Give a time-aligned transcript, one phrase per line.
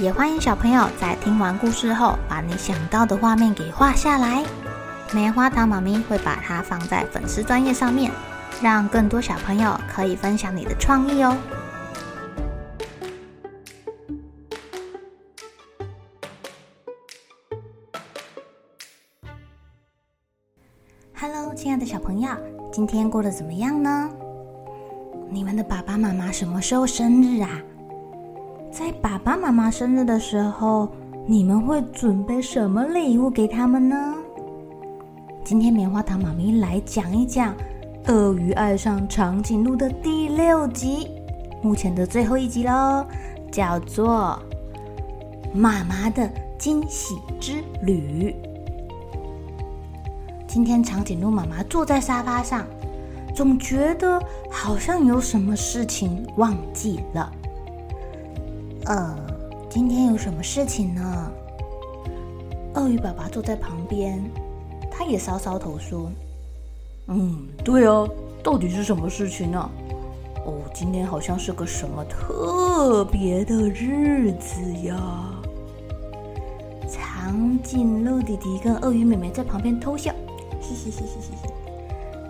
[0.00, 4.44] 也欢迎小朋友在听完故事后，把你想到的画面给画下来。
[5.12, 8.10] 棉花糖妈咪会把它放在粉丝专页上面，
[8.60, 11.36] 让更多小朋友可以分享你的创意哦。
[21.14, 22.30] Hello，亲爱的小朋友，
[22.72, 24.10] 今天过得怎么样呢？
[25.30, 27.62] 你们的爸爸妈妈什么时候生日啊？
[28.76, 30.88] 在爸爸妈妈生日的时候，
[31.28, 34.16] 你们会准备什么礼物给他们呢？
[35.44, 37.54] 今天棉花糖妈咪来讲一讲
[38.12, 41.08] 《鳄鱼爱上长颈鹿》的第六集，
[41.62, 43.06] 目前的最后一集喽，
[43.52, 44.36] 叫做
[45.56, 48.34] 《妈妈的惊喜之旅》。
[50.48, 52.66] 今天长颈鹿妈妈坐在沙发上，
[53.32, 57.30] 总觉得好像有什么事情忘记了。
[58.86, 59.16] 呃，
[59.70, 61.32] 今天有什么事情呢？
[62.74, 64.22] 鳄鱼爸爸坐在旁边，
[64.90, 66.10] 他也搔搔头说
[67.08, 68.06] ：“嗯，对啊，
[68.42, 69.70] 到底是什么事情呢？
[70.44, 75.30] 哦，今天好像是个什么特别的日子呀。”
[76.86, 80.12] 长颈鹿弟弟跟鳄鱼妹妹在旁边偷笑，
[80.60, 81.48] 嘻嘻嘻嘻嘻嘻。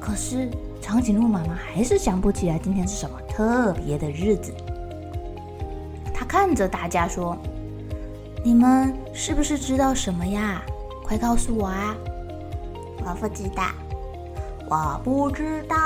[0.00, 0.48] 可是
[0.80, 4.54] 长颈鹿妈妈还是想不起来今天是什么特别的日子。
[6.46, 7.34] 看着大家说
[8.44, 10.60] ：“你们是不是知道什么呀？
[11.02, 11.96] 快告诉我啊！”
[13.02, 13.62] 我不知道，
[14.68, 15.76] 我不知道。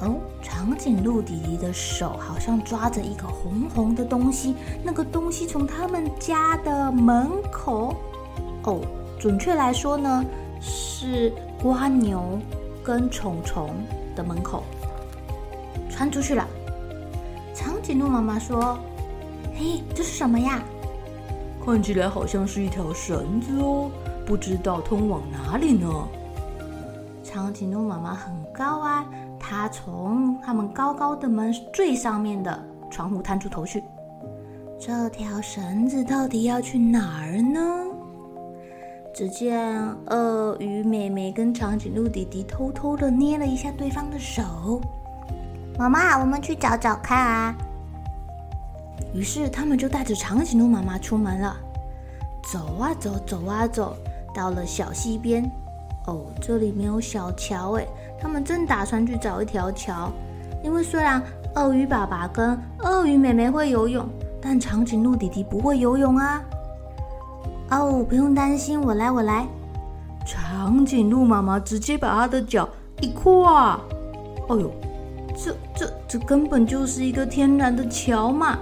[0.00, 7.94] 哦，长颈鹿弟弟的手好像抓着一个红红的东西，那个东西从他们家的门口，
[8.64, 8.80] 哦，
[9.20, 10.24] 准确来说呢，
[10.60, 12.40] 是蜗牛
[12.82, 13.70] 跟虫虫
[14.16, 14.64] 的门口
[15.88, 16.44] 传出去了。
[17.60, 18.78] 长颈鹿妈妈说
[19.54, 20.62] ：“嘿，这是什么呀？
[21.62, 23.90] 看起来好像是一条绳子哦，
[24.24, 25.86] 不知道通往哪里呢？”
[27.22, 29.04] 长颈鹿妈妈很高啊，
[29.38, 32.58] 她从他们高高的门最上面的
[32.90, 33.84] 窗户探出头去。
[34.78, 37.60] 这条绳子到底要去哪儿呢？
[39.12, 39.70] 只见
[40.06, 44.80] 鳄鱼妹妹跟长颈鹿弟弟偷偷的捏了一下对方的手。
[45.78, 47.54] 妈妈，我们去找找看啊！
[49.14, 51.56] 于是他们就带着长颈鹿妈妈出门了。
[52.52, 53.96] 走啊走，走啊走，
[54.34, 55.50] 到了小溪边。
[56.06, 57.88] 哦，这里没有小桥诶，
[58.20, 60.10] 他们正打算去找一条桥。
[60.62, 61.22] 因为虽然
[61.54, 64.06] 鳄鱼爸爸跟鳄鱼妹妹会游泳，
[64.40, 66.42] 但长颈鹿弟弟不会游泳啊。
[67.70, 69.46] 哦，不用担心，我来，我来。
[70.26, 72.68] 长颈鹿妈妈直接把他的脚
[73.00, 73.80] 一跨，
[74.48, 74.70] 哎呦！
[75.36, 78.58] 这这这根本就是一个天然的桥嘛！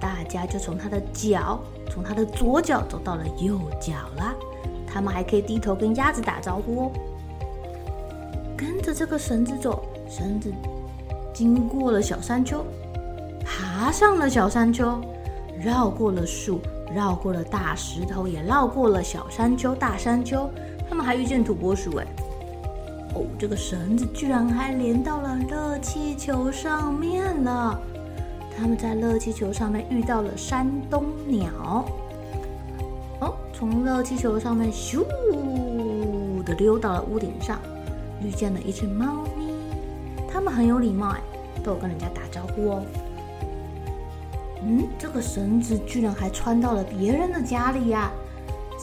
[0.00, 1.60] 大家就从他的脚，
[1.90, 4.34] 从他的左脚走到了右脚啦。
[4.86, 6.92] 他们还可以低头跟鸭子打招呼哦。
[8.56, 10.52] 跟着这个绳子走，绳子
[11.34, 12.64] 经过了小山丘，
[13.44, 15.00] 爬上了小山丘，
[15.60, 16.60] 绕过了树，
[16.94, 20.48] 绕过了大石头，也绕过了小山丘、大山丘。
[20.88, 22.06] 他们还遇见土拨鼠哎。
[23.14, 27.80] 哦，这个绳子居然还连到了热气球上面了！
[28.56, 31.84] 他们在热气球上面遇到了山东鸟。
[33.20, 35.04] 哦，从热气球上面咻
[36.44, 37.58] 的溜到了屋顶上，
[38.22, 39.54] 遇见了一只猫咪。
[40.30, 41.20] 他们很有礼貌哎，
[41.64, 42.82] 都有跟人家打招呼哦。
[44.62, 48.10] 嗯，这个绳子居然还穿到了别人的家里呀！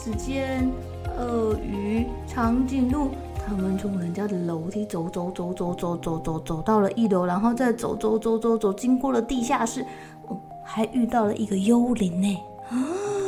[0.06, 0.70] 只见
[1.18, 3.08] 鳄鱼、长颈鹿。
[3.44, 9.84] 他们从人家的楼梯走走走走走走走走到了一楼，然后再走走走走走，经过了地下室，
[10.28, 12.38] 哦，还遇到了一个幽灵呢！
[12.70, 12.78] 啊，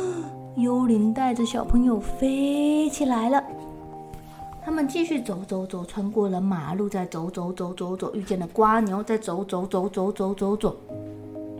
[0.55, 3.43] 幽灵带着小朋友飞起来了。
[4.63, 10.77] 他们继续走走走，穿过了马路，再走走走走走，遇见了瓜牛，再走走走走走走走，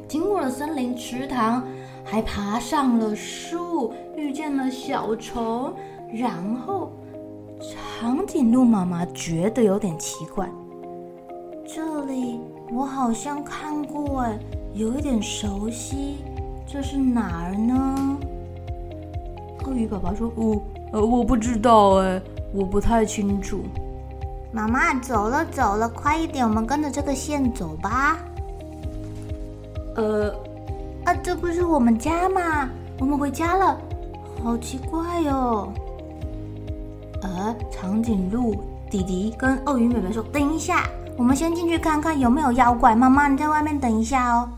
[0.08, 1.62] 经过了森林、池塘，
[2.10, 5.74] 还爬上了树，遇见了小虫，
[6.14, 6.92] 然后。
[8.02, 10.50] 长颈鹿妈妈觉得有点奇怪，
[11.68, 12.40] 这里
[12.72, 14.40] 我好像看过，哎，
[14.74, 16.20] 有一点熟悉，
[16.66, 18.18] 这是哪儿呢？
[19.66, 20.62] 鳄鱼爸爸说：“哦，
[20.94, 22.22] 呃，我不知道哎，
[22.54, 23.60] 我不太清楚。”
[24.54, 28.18] 妈妈，走了走了，快一点，我们跟着这个线走吧。
[29.98, 30.34] 呃，
[31.06, 32.70] 啊，这不是我们家吗？
[33.00, 33.78] 我们回家了，
[34.44, 35.72] 好奇怪哦。
[37.22, 38.56] 呃，长颈鹿
[38.90, 40.84] 弟弟跟鳄鱼妹妹说：“等一下，
[41.18, 42.96] 我们先进去看看有没有妖怪。
[42.96, 44.50] 妈妈，你在外面等一下哦。”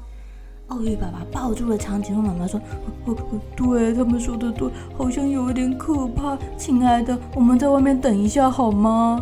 [0.69, 2.59] 鳄鱼爸爸抱住了长颈鹿妈妈，说
[3.05, 3.15] ：“哦，
[3.55, 6.37] 对，他们说的对，好像有一点可怕。
[6.57, 9.21] 亲爱的，我们在外面等一下好吗？”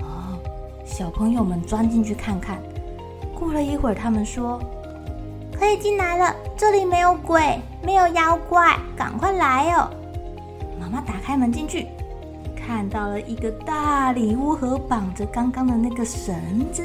[0.00, 0.38] 哦，
[0.84, 2.58] 小朋友们钻进去看看。
[3.34, 4.60] 过了一会儿，他们说
[5.58, 9.88] ：“可以进来了，这里没有鬼，没有妖怪，赶快来哦！”
[10.80, 11.86] 妈妈打开门进去，
[12.54, 16.34] 看到了一个大礼物盒，绑着刚刚的那个绳
[16.72, 16.82] 子。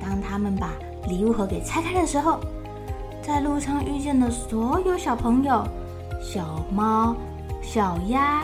[0.00, 0.72] 当他们把
[1.06, 2.40] 礼物盒给拆开的时候，
[3.22, 5.64] 在路上遇见的所有小朋友、
[6.20, 7.14] 小猫、
[7.62, 8.40] 小鸭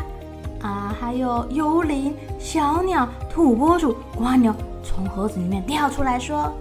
[0.60, 6.52] 啊，还有幽灵、小鸟、土拨鼠、蜗牛，从盒子里面跳出来说：“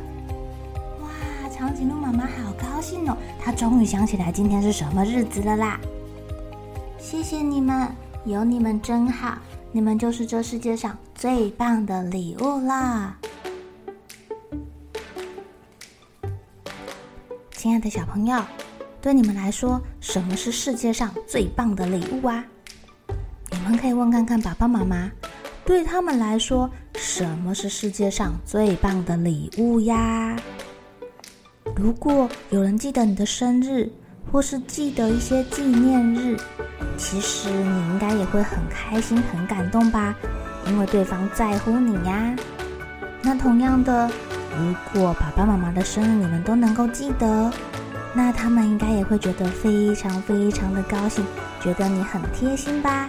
[1.00, 1.08] 哇，
[1.50, 5.80] 长颈鹿妈妈好高兴哦，她终于想起来今天是什么日子了啦！
[6.98, 7.88] 谢谢你们，
[8.24, 9.38] 有你们真好。
[9.74, 13.16] 你们就是这世界上最棒的礼物啦！
[17.52, 18.38] 亲爱的小朋友，
[19.00, 22.44] 对你们来说，什么是世界上最棒的礼物啊？
[23.50, 25.10] 你们可以问看看爸爸妈妈，
[25.64, 30.36] 对他们来说，什么是世界上最棒的礼物呀？
[31.76, 33.90] 如果有人记得你的生日，
[34.30, 36.36] 或是记得一些纪念日，
[36.96, 40.14] 其实你应该也会很开心、很感动吧，
[40.66, 42.36] 因为对方在乎你呀。
[43.22, 44.10] 那同样的，
[44.58, 47.50] 如果爸爸妈妈的生日你们都能够记得，
[48.14, 51.24] 那他们应该也会觉得非常非常的高兴，
[51.60, 53.08] 觉得你很贴心吧。